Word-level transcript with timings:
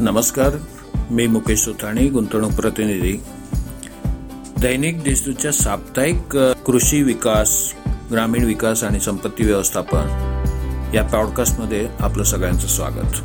नमस्कार 0.00 0.50
मी 1.10 1.26
मुकेश 1.26 1.60
सुथाणी 1.60 2.08
गुंतवणूक 2.08 2.52
प्रतिनिधी. 2.52 3.12
दैनिक 4.60 5.02
देशदूतच्या 5.02 5.52
साप्ताहिक 5.52 6.36
कृषी 6.66 7.02
विकास 7.02 7.74
ग्रामीण 8.12 8.44
विकास 8.44 8.84
आणि 8.84 9.00
संपत्ती 9.00 9.44
व्यवस्थापन 9.44 10.94
या 10.94 11.02
पॉडकास्टमध्ये 11.02 11.88
आपलं 12.00 12.24
सगळ्यांचं 12.24 12.66
स्वागत. 12.66 13.20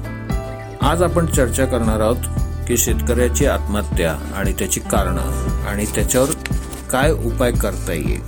आज 0.84 1.02
आपण 1.02 1.26
चर्चा 1.26 1.66
करणार 1.66 2.00
आहोत 2.00 2.68
की 2.68 2.78
शेतकऱ्याची 2.78 3.46
आत्महत्या 3.46 4.12
आणि 4.12 4.54
त्याची 4.54 4.80
कारणं 4.80 5.48
आणि 5.68 5.86
त्याच्यावर 5.86 6.30
काय 6.92 7.12
उपाय 7.12 7.52
करता 7.52 7.94
येईल 7.94 8.22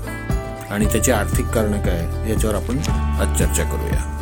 आणि 0.70 0.86
त्याची 0.86 1.11
आर्थिक 1.11 1.45
कारणं 1.45 1.82
काय 1.82 2.32
याच्यावर 2.32 2.55
आपण 2.55 2.79
आज 3.21 3.38
चर्चा 3.39 3.64
करूया. 3.64 4.14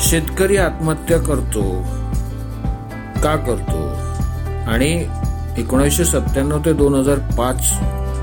शेतकरी 0.00 0.56
आत्महत्या 0.56 1.18
करतो 1.18 1.62
का 3.26 3.36
करतो? 3.36 3.78
आणि 4.70 4.90
एकोणीसशे 5.58 6.04
सत्त्याण्णव 6.04 6.58
ते 6.64 6.72
दोन 6.72 6.94
हजार 6.94 7.18
पाच 7.38 7.70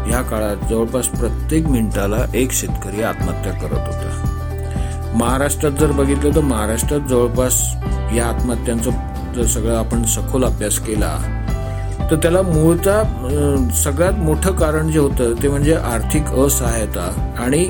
ह्या 0.07 0.21
काळात 0.21 0.57
जवळपास 0.69 1.07
प्रत्येक 1.09 1.67
मिनिटाला 1.67 2.17
एक 2.33 2.51
शेतकरी 2.51 3.01
आत्महत्या 3.03 3.53
करत 3.53 3.87
होता. 3.87 5.11
महाराष्ट्रात 5.15 5.71
जर 5.71 5.91
बघितलं 5.91 6.35
तर 6.35 6.41
महाराष्ट्रात 6.41 7.07
जवळपास 7.09 7.61
या 8.15 8.25
आत्महत्यांचं 8.25 8.89
जर 9.35 9.45
सगळं 9.45 9.75
आपण 9.77 10.03
सखोल 10.05 10.43
अभ्यास 10.43 10.79
केला 10.79 11.17
तर 12.11 12.15
त्याला 12.15 12.41
मूळचा 12.41 13.01
सगळ्यात 13.73 14.19
मोठं 14.19 14.55
कारण 14.55 14.91
जे 14.91 14.99
होतं 14.99 15.33
ते 15.43 15.47
म्हणजे 15.47 15.73
आर्थिक 15.75 16.31
असहायता 16.35 17.09
आणि 17.39 17.63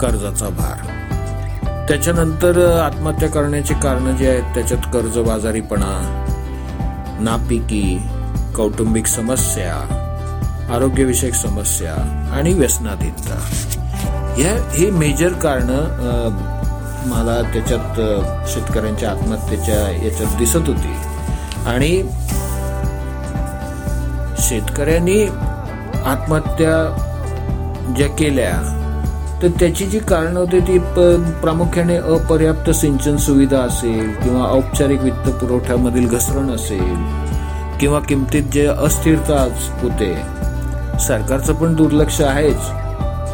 कर्जाचा 0.00 0.48
भार. 0.48 0.86
त्याच्यानंतर 1.88 2.58
आत्महत्या 2.76 3.28
करण्याची 3.28 3.74
कारणं 3.74 4.16
जी 4.16 4.26
आहेत 4.26 4.54
त्याच्यात 4.54 4.92
कर्जबाजारीपणा 4.92 5.92
नापिकी 7.20 7.98
कौटुंबिक 8.56 9.06
समस्या 9.06 9.74
आरोग्यविषयक 10.74 11.34
समस्या 11.34 11.94
आणि 12.32 12.52
व्यसनाधीनता 12.52 13.38
ह्या 14.36 14.52
हे 14.72 14.90
मेजर 14.90 15.32
कारणं 15.32 16.28
मला 17.06 17.40
त्याच्यात 17.52 18.00
शेतकऱ्यांच्या 18.48 19.10
आत्महत्येच्या 19.10 20.04
याच्यात 20.04 20.36
दिसत 20.38 20.68
होती. 20.68 20.94
आणि 21.66 22.02
शेतकऱ्यांनी 24.38 25.22
आत्महत्या 26.06 26.76
ज्या 27.96 28.08
केल्या 28.08 28.77
तर 29.42 29.48
त्याची 29.48 29.86
जी 29.86 29.98
कारणं 29.98 30.40
होती 30.40 30.60
ती 30.60 30.78
प- 30.78 31.40
प्रामुख्याने 31.42 31.96
अपर्याप्त 31.96 32.70
सिंचन 32.70 33.16
सुविधा 33.16 33.58
असेल 33.58 34.12
किंवा 34.12 34.50
औपचारिक 34.50 35.02
वित्त 35.02 35.30
पुरवठ्यामधील 35.30 36.08
घसरण 36.08 36.50
असेल 36.50 36.96
किंवा 37.80 38.00
किमतीत 38.00 38.42
जे 38.42 38.66
अस्थिरता 38.66 39.48
होते 39.82 40.14
सरकारचं 41.00 41.54
पण 41.54 41.74
दुर्लक्ष 41.74 42.20
आहेच. 42.20 42.58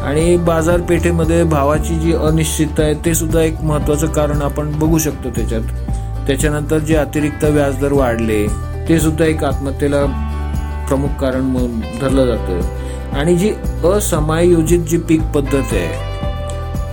आणि 0.03 0.37
बाजारपेठेमध्ये 0.37 1.43
भावाची 1.43 1.95
जी 1.95 2.13
अनिश्चितता 2.13 2.83
आहे 2.83 2.93
ते 2.93 3.15
सुद्धा 3.15 3.41
एक 3.41 3.61
महत्वाचं 3.61 4.07
कारण 4.07 4.41
आपण 4.41 4.79
बघू 4.79 4.97
शकतो 4.97 5.29
त्याच्यात. 5.29 5.61
त्याच्यानंतर 6.27 6.79
जे 6.79 6.95
अतिरिक्त 6.95 7.43
व्याजदर 7.43 7.93
वाढले 7.93 8.47
ते 8.89 8.99
सुद्धा 8.99 9.25
एक 9.25 9.43
आत्महत्येला 9.43 10.05
प्रमुख 10.87 11.09
कारण 11.21 11.41
म्हणून 11.41 11.79
धरलं 11.79 12.25
जातं. 12.25 12.84
आणि 13.15 13.35
जी 13.37 13.51
असमायोजित 13.93 14.79
जी 14.79 14.97
पीक 15.09 15.21
पद्धत 15.35 15.73
आहे 15.73 16.13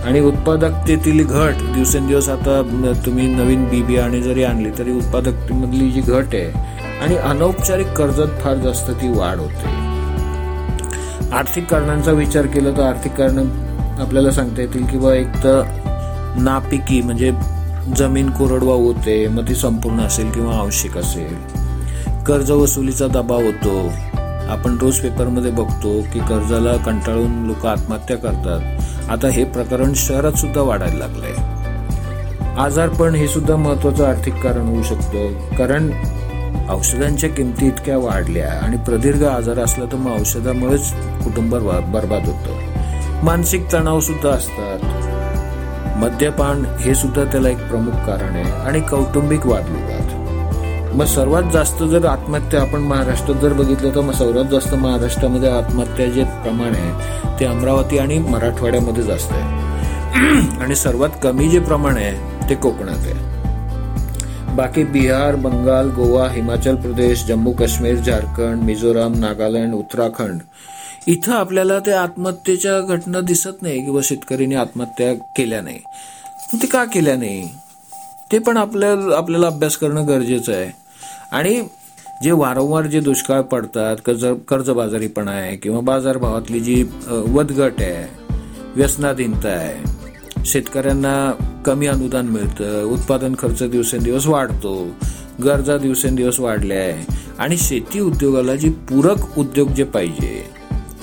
आणि 0.07 0.19
उत्पादकतेतील 0.19 1.23
घट 1.25 1.61
दिवसेंदिवस 1.73 2.29
आता 2.29 2.61
तुम्ही 3.05 3.27
नवीन 3.27 3.63
बी 3.69 3.81
बियाणे 3.81 4.21
जरी 4.21 4.43
आणली 4.43 4.69
तरी 4.77 4.91
उत्पादकतेमधली 4.91 5.89
जी 5.91 6.01
घट 6.01 6.33
आहे 6.33 6.99
आणि 7.01 7.15
अनौपचारिक 7.17 7.87
कर्जात 7.97 8.41
फार 8.41 8.55
जास्त 8.55 8.91
ती 8.91 9.09
वाढ 9.09 9.39
होते. 9.39 9.71
आर्थिक 11.35 11.65
कारणांचा 11.65 12.11
विचार 12.11 12.45
केला 12.45 12.71
तर 12.77 12.83
आर्थिक 12.83 13.11
कारण 13.11 13.49
आपल्याला 14.01 14.31
सांगता 14.31 14.61
येतील 14.61 14.85
किंवा 14.85 15.13
एक 15.15 15.35
तर 15.43 15.61
नापिकी 16.37 17.01
म्हणजे 17.01 17.31
जमीन 17.97 18.29
कोरडवाहू 18.29 18.85
होते 18.85 19.27
मग 19.27 19.47
ती 19.49 19.55
संपूर्ण 19.55 19.99
असेल 19.99 20.31
किंवा 20.31 20.55
आवश्यक 20.55 20.97
असेल. 20.97 21.35
कर्ज 22.27 22.51
वसुलीचा 22.51 23.07
दबाव 23.07 23.41
होतो. 23.41 23.89
आपण 24.49 24.77
रोज 24.77 24.99
पेपरमध्ये 24.99 25.51
बघतो 25.51 26.01
की 26.01 26.19
कर्जाला 26.19 26.77
कंटाळून 26.77 27.45
लोक 27.45 27.65
आत्महत्या 27.65 28.17
करतात. 28.17 28.81
आता 29.11 29.27
हे 29.27 29.43
प्रकरण 29.43 29.93
शहरात 29.95 30.31
सुद्धा 30.31 30.61
वाढायला 30.61 31.07
लागलंय. 31.07 31.53
आजारपण 32.57 33.15
हे 33.15 33.27
सुद्धा 33.27 33.55
महत्वाचं 33.55 34.05
आर्थिक 34.05 34.33
कारण 34.33 34.61
होऊ 34.61 34.83
शकतं. 34.83 35.55
कारण 35.55 35.91
औषधांच्या 36.69 37.29
किमती 37.29 37.67
इतक्या 37.67 37.97
वाढल्या 37.97 38.51
आणि 38.51 38.77
प्रदीर्घ 38.77 39.23
आजार 39.23 39.59
असला 39.59 39.85
तर 39.85 39.95
मग 39.95 40.19
औषधामुळेच 40.19 40.93
कुटुंब 40.93 41.55
बर्बाद 41.93 42.25
होतं. 42.25 42.59
मानसिक 43.23 43.73
तणाव 43.73 43.99
सुद्धा 43.99 44.29
असतात. 44.29 44.79
मद्यपान 45.97 46.65
हे 46.81 46.95
सुद्धा 46.95 47.23
त्याला 47.23 47.49
एक 47.49 47.69
प्रमुख 47.69 47.91
कारण 47.91 48.33
आहे 48.33 48.51
आणि 48.51 48.79
कौटुंबिक 48.81 49.47
वादविवाद 49.47 49.92
मग 50.95 51.05
सर्वात 51.05 51.43
जास्त 51.53 51.83
जर 51.83 52.05
आत्महत्या 52.05 52.61
आपण 52.61 52.79
महाराष्ट्रात 52.79 53.41
जर 53.41 53.53
बघितलं 53.53 53.95
तर 53.95 54.01
मग 54.01 54.11
सर्वात 54.11 54.45
जास्त 54.45 54.73
महाराष्ट्रामध्ये 54.73 55.49
आत्महत्या 55.49 56.05
जे 56.05 56.23
प्रमाण 56.23 56.75
आहे 56.75 57.39
ते 57.39 57.45
अमरावती 57.45 57.97
आणि 57.97 58.17
मराठवाड्यामध्ये 58.17 59.03
जास्त 59.03 59.31
आहे. 59.31 59.61
आणि 60.61 60.75
सर्वात 60.75 61.09
कमी 61.23 61.49
जे 61.49 61.59
प्रमाण 61.59 61.97
आहे 61.97 62.49
ते 62.49 62.55
कोकणात 62.55 62.97
आहे. 62.97 63.13
बाकी 64.55 64.83
बिहार 64.83 65.35
बंगाल 65.35 65.89
गोवा 65.89 66.29
हिमाचल 66.29 66.75
प्रदेश 66.75 67.25
जम्मू 67.25 67.51
काश्मीर 67.51 67.95
झारखंड 67.95 68.63
मिझोराम 68.63 69.13
नागालँड 69.15 69.73
उत्तराखंड 69.73 70.39
इथं 71.07 71.33
आपल्याला 71.33 71.79
त्या 71.79 72.01
आत्महत्येच्या 72.01 72.79
घटना 72.79 73.21
दिसत 73.21 73.61
नाही 73.61 73.85
किंवा 73.85 74.01
शेतकरीने 74.03 74.55
आत्महत्या 74.55 75.13
केल्या 75.13 75.61
नाही. 75.61 75.79
ते 76.61 76.67
का 76.67 76.85
केल्या 76.85 77.15
नाही? 77.15 77.49
ते 78.31 78.39
पण 78.39 78.57
आपल्या 78.57 79.17
आपल्याला 79.17 79.47
अभ्यास 79.47 79.77
करणं 79.77 80.07
गरजेचं 80.07 80.53
आहे. 80.53 80.82
आणि 81.33 81.61
जे 82.23 82.31
वारंवार 82.31 82.85
जे 82.85 82.99
दुष्काळ 82.99 83.41
पडतात 83.41 83.97
कर्ज 84.05 84.25
कर्जबाजारीपणा 84.47 85.31
आहे 85.31 85.55
किंवा 85.55 85.79
बाजारभावातली 85.81 86.59
जी 86.59 86.83
अ, 87.07 87.13
वदगट 87.13 87.81
आहे 87.81 88.07
व्यसनाधीनता 88.75 89.49
आहे 89.49 90.45
शेतकऱ्यांना 90.45 91.31
कमी 91.65 91.87
अनुदान 91.87 92.27
मिळतं 92.27 92.83
उत्पादन 92.83 93.33
खर्च 93.39 93.63
दिवसेंदिवस 93.63 94.27
वाढतो 94.27 94.95
गरजा 95.43 95.77
दिवसेंदिवस 95.77 96.39
वाढल्या 96.39 96.77
आहे 96.77 97.05
आणि 97.39 97.57
शेती 97.57 97.99
उद्योगाला 97.99 98.55
जी 98.55 98.69
पूरक 98.69 99.37
उद्योग 99.37 99.69
जे 99.69 99.83
पाहिजे 99.83 100.43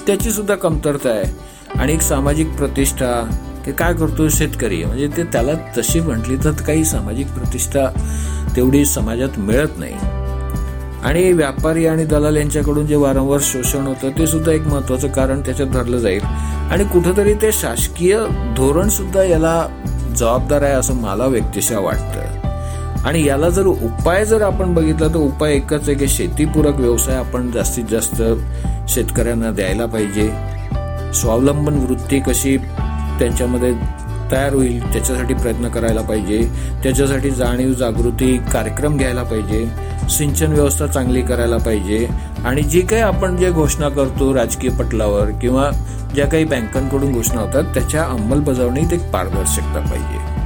त्याची 0.06 0.30
सुद्धा 0.30 0.54
कमतरता 0.54 1.10
आहे. 1.10 1.32
आणि 1.78 1.92
एक 1.92 2.00
सामाजिक 2.00 2.46
प्रतिष्ठा 2.56 3.12
की 3.64 3.72
काय 3.72 3.94
करतो 3.94 4.28
शेतकरी? 4.28 4.84
म्हणजे 4.84 5.08
ते 5.16 5.22
त्याला 5.24 5.52
तशी 5.78 6.00
म्हटली 6.00 6.36
तर 6.36 6.50
काही 6.50 6.84
सामाजिक 6.84 7.26
प्रतिष्ठा 7.26 7.86
तेवढी 8.56 8.84
समाजात 8.84 9.38
मिळत 9.38 9.78
नाही. 9.78 10.19
आणि 11.04 11.32
व्यापारी 11.32 11.86
आणि 11.86 12.04
दलाल 12.04 12.36
यांच्याकडून 12.36 12.86
जे 12.86 12.96
वारंवार 12.96 13.38
शोषण 13.42 13.86
होतं 13.86 14.18
ते 14.18 14.26
सुद्धा 14.26 14.52
एक 14.52 14.62
महत्वाचं 14.62 15.08
कारण 15.08 15.40
त्याच्यात 15.40 15.68
धरलं 15.68 15.98
जाईल. 15.98 16.22
आणि 16.70 16.84
कुठंतरी 16.84 17.34
ते 17.34 17.52
शासकीय 17.52 18.18
धोरण 18.56 18.88
सुद्धा 18.88 19.22
याला 19.22 19.66
जबाबदार 20.16 20.62
आहे 20.62 20.72
असं 20.72 20.94
मला 20.94 21.26
व्यक्तिशः 21.26 21.78
वाटतं. 21.78 22.20
आणि 23.04 23.26
याला 23.26 23.48
जर 23.48 23.66
उपाय 23.66 24.24
जर 24.24 24.42
आपण 24.42 24.74
बघितला 24.74 25.08
तर 25.08 25.16
उपाय 25.16 25.54
एकच 25.54 25.88
आहे 25.88 25.94
की 25.94 26.08
शेतीपूरक 26.08 26.74
व्यवसाय 26.74 27.16
आपण 27.16 27.50
जास्तीत 27.50 27.84
जास्त 27.90 28.22
शेतकऱ्यांना 28.88 29.50
द्यायला 29.50 29.86
पाहिजे. 29.86 30.30
स्वावलंबन 31.14 31.74
वृत्ती 31.74 32.20
कशी 32.20 32.56
त्यांच्यामध्ये 33.18 33.72
तयार 34.32 34.54
होईल 34.54 34.92
त्याच्यासाठी 34.92 35.34
प्रयत्न 35.34 35.68
करायला 35.68 36.00
पाहिजे. 36.00 36.50
त्याच्यासाठी 36.82 37.30
जाणीव 37.30 37.72
जागृती 37.72 38.38
कार्यक्रम 38.52 38.96
घ्यायला 38.96 39.22
पाहिजे. 39.22 39.68
सिंचन 40.10 40.52
व्यवस्था 40.52 40.86
चांगली 40.86 41.22
करायला 41.22 41.56
पाहिजे. 41.56 42.08
आणि 42.44 42.62
जी 42.62 42.80
काही 42.80 43.02
आपण 43.02 43.36
जे 43.36 43.50
घोषणा 43.50 43.88
करतो 43.88 44.34
राजकीय 44.34 44.70
पटलावर 44.70 45.30
किंवा 45.30 45.70
ज्या 46.14 46.26
काही 46.26 46.44
बँकांकडून 46.44 47.12
घोषणा 47.12 47.40
होतात 47.40 47.64
त्याच्या 47.64 48.02
अंमलबजावणीत 48.02 48.92
एक 48.92 49.10
पारदर्शकता 49.10 49.80
पाहिजे. 49.90 50.40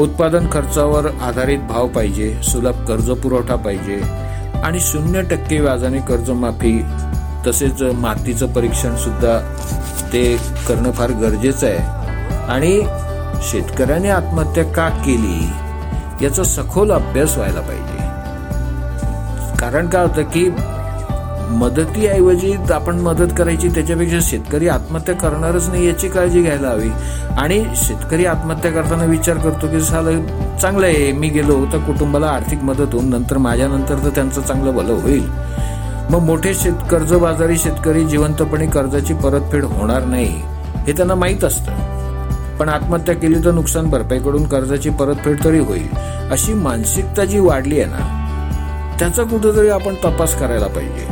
उत्पादन 0.00 0.46
खर्चावर 0.52 1.06
आधारित 1.06 1.58
भाव 1.58 1.88
पाहिजे. 1.88 2.40
सुलभ 2.42 2.84
कर्ज 2.84 3.10
पुरवठा 3.10 3.56
पाहिजे. 3.56 4.00
आणि 4.62 4.80
शून्य 4.80 5.22
टक्के 5.22 5.60
व्याजाने 5.60 5.98
कर्जमाफी 5.98 6.82
तसेच 7.46 7.82
मातीचं 7.82 8.46
परीक्षण 8.46 8.96
सुद्धा 8.96 9.56
ते 10.12 10.36
करणं 10.68 10.90
फार 10.90 11.10
गरजेचं 11.10 11.66
आहे. 11.66 12.00
आणि 12.52 12.80
शेतकऱ्याने 13.34 14.08
आत्महत्या 14.08 14.64
का 14.64 14.88
केली? 14.88 15.50
याचा 16.24 16.42
सखोल 16.42 16.92
अभ्यास 16.92 17.36
व्हायला 17.36 17.60
पाहिजे. 17.60 17.98
कारण 19.58 19.86
काय 19.86 20.02
होतं 20.02 20.22
की 20.22 20.50
मदतीऐवजी 21.50 22.52
आपण 22.72 22.98
मदत 22.98 23.32
करायची 23.38 23.68
त्याच्यापेक्षा 23.68 24.18
शेतकरी 24.22 24.68
आत्महत्या 24.68 25.14
करणारच 25.14 25.68
नाही 25.68 25.86
याची 25.86 26.08
काळजी 26.08 26.42
घ्यायला 26.42 26.68
हवी. 26.68 26.90
आणि 27.38 27.64
शेतकरी 27.76 28.26
आत्महत्या 28.26 28.70
करताना 28.70 29.04
विचार 29.04 29.36
करतो 29.36 29.68
की 29.68 29.80
झालं 29.80 30.26
चांगलं 30.62 30.86
आहे 30.86 31.12
मी 31.12 31.28
गेलो 31.28 31.64
तर 31.72 31.78
कुटुंबाला 31.78 32.26
आर्थिक 32.26 32.62
मदत 32.62 32.92
होऊन 32.92 33.08
नंतर 33.10 33.38
माझ्यानंतर 33.38 34.04
तर 34.04 34.08
त्यांचं 34.08 34.42
चांगलं 34.42 34.74
भलं 34.74 34.92
होईल. 34.92 35.28
मग 36.10 36.18
मोठे 36.18 36.54
शेत 36.54 36.72
कर्जबाजारी 36.90 37.56
शेतकरी 37.56 38.04
जिवंतपणे 38.04 38.66
कर्जाची 38.66 39.14
परतफेड 39.14 39.64
होणार 39.64 40.04
नाही 40.04 40.42
हे 40.86 40.92
त्यांना 40.92 41.14
माहीत 41.14 41.44
असतं. 41.44 41.89
पण 42.60 42.68
आत्महत्या 42.68 43.14
केली 43.14 43.38
तर 43.44 43.50
नुकसान 43.50 43.88
भरपाईकडून 43.90 44.46
कर्जाची 44.48 44.90
परतफेड 45.00 45.44
तरी 45.44 45.58
होईल 45.58 45.86
अशी 46.32 46.54
मानसिकता 46.54 47.24
जी 47.24 47.38
वाढली 47.38 47.80
आहे 47.80 47.90
ना 47.90 48.96
त्याचा 48.98 49.22
कुठेतरी 49.22 49.68
आपण 49.68 49.94
तपास 50.04 50.34
करायला 50.40 50.66
पाहिजे. 50.66 51.06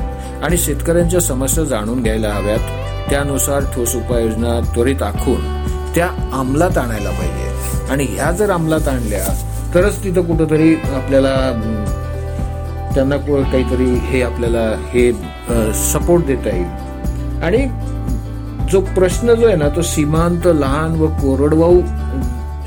आणि 0.44 0.58
शेतकऱ्यांच्या 0.58 1.20
समस्या 1.20 1.64
जाणून 1.64 2.02
घ्यायला 2.02 2.32
हव्यात 2.32 3.10
त्यानुसार 3.10 3.64
ठोस 3.74 3.94
उपाययोजना 3.96 4.58
त्वरित 4.74 5.02
आखून 5.02 5.40
त्या 5.94 6.08
अंमलात 6.38 6.78
आणायला 6.78 7.10
पाहिजे. 7.10 7.86
आणि 7.92 8.04
ह्या 8.10 8.30
जर 8.32 8.50
अंमलात 8.50 8.88
आणल्या 8.88 9.26
तरच 9.74 10.02
तिथं 10.04 10.22
कुठंतरी 10.22 10.74
आपल्याला 10.94 11.34
त्यांना 12.94 13.16
काहीतरी 13.16 13.90
हे 14.10 14.22
आपल्याला 14.22 14.68
हे 14.92 15.12
सपोर्ट 15.92 16.26
देता 16.26 16.56
येईल. 16.56 17.42
आणि 17.42 17.66
जो 18.70 18.80
प्रश्न 18.94 19.34
जो 19.34 19.46
आहे 19.46 19.56
ना 19.56 19.68
तो 19.76 19.82
सीमांत 19.82 20.46
लहान 20.54 20.94
व 21.00 21.06
कोरडवाऊ 21.20 21.80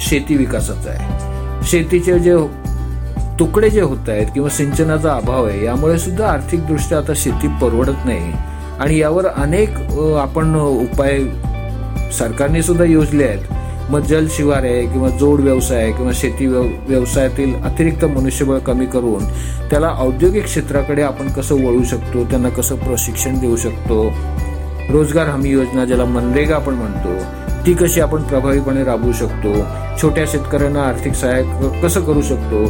शेती 0.01 0.35
विकासाचा 0.35 0.89
आहे. 0.91 1.65
शेतीचे 1.69 2.17
जे 2.19 2.35
तुकडे 3.39 3.69
जे 3.69 3.81
होत 3.81 4.09
आहेत 4.09 4.27
किंवा 4.33 4.49
सिंचनाचा 4.49 5.13
अभाव 5.13 5.45
आहे 5.47 5.63
यामुळे 5.65 5.97
सुद्धा 5.99 6.27
आर्थिकदृष्ट्या 6.27 6.97
आता 6.97 7.13
शेती 7.15 7.47
परवडत 7.61 8.05
नाही. 8.05 8.31
आणि 8.79 8.97
यावर 8.97 9.25
अनेक 9.27 9.77
आपण 10.19 10.55
उपाय 10.55 11.19
सरकारने 12.17 12.61
सुद्धा 12.63 12.85
योजले 12.85 13.23
आहेत. 13.23 13.91
मग 13.91 14.01
जल 14.05 14.27
शिवार 14.31 14.63
आहे 14.63 14.85
किंवा 14.87 15.09
जोड 15.19 15.39
व्यवसाय 15.39 15.91
किंवा 15.91 16.11
शेती 16.15 16.45
व्यवसायातील 16.47 17.53
अतिरिक्त 17.63 18.05
मनुष्यबळ 18.05 18.57
कमी 18.57 18.85
करून 18.85 19.23
त्याला 19.69 19.89
औद्योगिक 19.99 20.45
क्षेत्राकडे 20.45 21.01
आपण 21.01 21.31
कसं 21.33 21.63
वळू 21.65 21.83
शकतो 21.83 22.23
त्यांना 22.23 22.49
कसं 22.49 22.75
प्रशिक्षण 22.75 23.39
देऊ 23.39 23.55
शकतो? 23.55 24.03
रोजगार 24.91 25.27
हमी 25.27 25.49
योजना 25.49 25.85
ज्याला 25.85 26.05
मनरेगा 26.05 26.55
आपण 26.55 26.73
म्हणतो 26.73 27.17
ती 27.65 27.73
कशी 27.73 28.01
आपण 28.01 28.21
प्रभावीपणे 28.21 28.83
राबवू 28.83 29.11
शकतो 29.11 29.53
छोट्या 30.01 30.25
शेतकऱ्यांना 30.27 30.81
आर्थिक 30.81 31.13
सहाय्य 31.13 31.69
कसं 31.83 32.01
करू 32.01 32.21
शकतो 32.21 32.65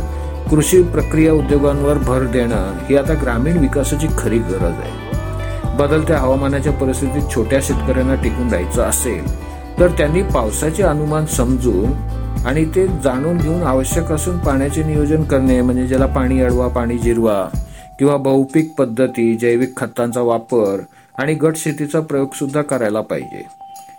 कृषी 0.50 0.82
प्रक्रिया 0.84 1.34
उद्योगांवर 1.34 1.98
भर 1.98 2.26
देणं 2.26 2.74
ही 2.90 2.96
आता 2.98 3.14
ग्रामीण 3.14 3.58
विकासाची 3.58 4.08
खरी 4.18 4.38
गरज 4.40 4.64
आहे. 4.64 5.76
बदलत्या 5.78 6.18
हवामानाच्या 6.18 6.74
परिस्थितीत 6.74 7.30
छोट्या 7.36 7.60
शेतकऱ्यांना 7.62 8.16
टिकून 8.16 8.50
राहायचं 8.50 8.84
असेल 8.84 9.26
तर 9.80 9.92
त्यांनी 9.98 10.22
पावसाचे 10.24 10.84
अनुमान 10.84 11.26
समजून 11.26 11.92
आणि 12.46 12.66
ते 12.66 12.88
जाणून 13.04 13.38
घेऊन 13.38 13.64
आवश्यक 13.64 14.12
असून 14.12 14.38
पाण्याचे 14.38 14.84
नियोजन 14.84 15.24
करणे 15.24 15.62
म्हणजे 15.62 15.88
ज्याला 15.88 16.06
पाणी 16.06 16.42
अडवा 16.42 16.68
पाणी 16.68 16.98
जिरवा 16.98 17.44
किंवा 18.00 18.18
बहुपीक 18.18 18.74
पद्धती 18.78 19.34
जैविक 19.36 19.78
खतांचा 19.78 20.22
वापर 20.22 20.82
आणि 21.18 21.34
गट 21.34 21.56
शेतीचा 21.56 22.00
प्रयोग 22.00 22.34
सुद्धा 22.34 22.62
करायला 22.62 23.02
पाहिजे. 23.02 23.44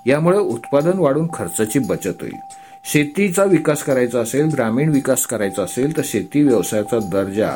यामुळे 0.06 0.38
उत्पादन 0.38 0.99
वाढून 0.99 1.26
खर्चाची 1.35 1.79
बचत 1.79 2.20
होईल. 2.20 2.37
शेतीचा 2.85 3.44
विकास 3.44 3.82
करायचा 3.82 4.20
असेल 4.20 4.47
ग्रामीण 4.47 4.88
विकास 4.88 5.26
करायचा 5.26 5.62
असेल 5.62 5.97
तर 5.97 6.03
शेती 6.05 6.43
व्यवसायाचा 6.43 6.99
दर्जा 7.12 7.50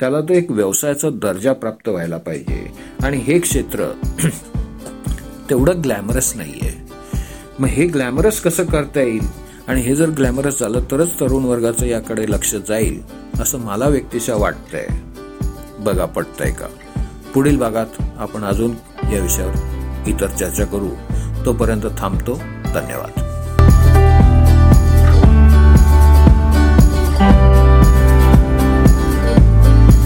त्याला 0.00 0.20
तो 0.20 0.32
एक 0.32 0.50
व्यवसायाचा 0.50 1.10
दर्जा 1.10 1.52
प्राप्त 1.52 1.88
व्हायला 1.88 2.16
पाहिजे. 2.16 2.66
आणि 3.02 3.16
हे 3.16 3.38
क्षेत्र 3.38 3.90
तेवढं 5.50 5.82
ग्लॅमरस 5.84 6.32
नाही 6.36 6.58
आहे 6.62 6.84
मग 7.58 7.68
हे 7.68 7.86
ग्लॅमरस 7.86 8.40
कसं 8.40 8.64
करता 8.64 9.00
येईल? 9.00 9.26
आणि 9.68 9.80
हे 9.80 9.94
जर 9.96 10.10
ग्लॅमरस 10.10 10.58
झालं 10.60 10.80
तरच 10.90 11.20
तरुण 11.20 11.44
वर्गाचं 11.44 11.86
याकडे 11.86 12.24
लक्ष 12.28 12.54
जाईल 12.54 13.00
असं 13.40 13.58
मला 13.58 13.88
व्यक्तिशा 13.88 14.34
वाटतंय. 14.34 14.86
बघा 15.78 16.04
पटतंय 16.04 16.50
का? 16.50 16.66
पुढील 17.36 17.58
भागात 17.58 17.86
आपण 18.18 18.44
अजून 18.44 18.70
या 19.12 19.20
विषयावर 19.20 19.54
इतर 20.06 20.26
चर्चा 20.26 20.64
करू. 20.64 20.88
तोपर्यंत 21.44 21.82
थांबतो. 21.98 22.34
धन्यवाद. 22.74 23.25